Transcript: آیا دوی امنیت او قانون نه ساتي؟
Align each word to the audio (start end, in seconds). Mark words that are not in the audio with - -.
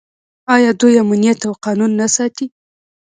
آیا 0.55 0.71
دوی 0.79 0.93
امنیت 1.03 1.39
او 1.47 1.53
قانون 1.65 1.91
نه 2.01 2.07
ساتي؟ 2.15 2.45